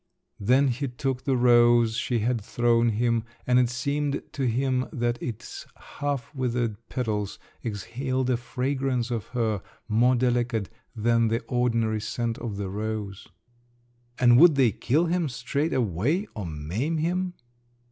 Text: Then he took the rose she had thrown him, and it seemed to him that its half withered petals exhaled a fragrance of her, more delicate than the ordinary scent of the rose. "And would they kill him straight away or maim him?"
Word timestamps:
Then 0.39 0.69
he 0.69 0.87
took 0.87 1.25
the 1.25 1.37
rose 1.37 1.95
she 1.95 2.21
had 2.21 2.41
thrown 2.41 2.89
him, 2.89 3.23
and 3.45 3.59
it 3.59 3.69
seemed 3.69 4.23
to 4.31 4.47
him 4.47 4.87
that 4.91 5.21
its 5.21 5.67
half 5.75 6.33
withered 6.33 6.89
petals 6.89 7.37
exhaled 7.63 8.31
a 8.31 8.37
fragrance 8.37 9.11
of 9.11 9.27
her, 9.27 9.61
more 9.87 10.15
delicate 10.15 10.71
than 10.95 11.27
the 11.27 11.41
ordinary 11.41 12.01
scent 12.01 12.39
of 12.39 12.57
the 12.57 12.67
rose. 12.71 13.27
"And 14.17 14.39
would 14.39 14.55
they 14.55 14.71
kill 14.71 15.05
him 15.05 15.29
straight 15.29 15.71
away 15.71 16.25
or 16.35 16.47
maim 16.47 16.97
him?" 16.97 17.35